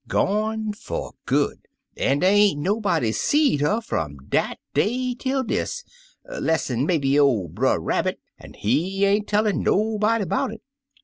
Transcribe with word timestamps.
Gone 0.07 0.73
fer 0.73 1.11
good, 1.27 1.67
an' 1.95 2.17
dey 2.21 2.29
ain't 2.33 2.59
no 2.59 2.79
body 2.81 3.11
seed 3.11 3.61
her 3.61 3.81
fimi 3.81 4.17
dat 4.29 4.57
day 4.73 5.13
ter 5.13 5.43
dis, 5.43 5.83
less'n 6.27 6.87
maybe 6.87 7.19
ol' 7.19 7.47
Brer 7.49 7.77
Rabbit, 7.79 8.19
an' 8.39 8.55
he 8.55 9.05
ain't 9.05 9.27
tellin' 9.27 9.61
nobody 9.61 10.25
'bout 10.25 10.53
it. 10.53 10.63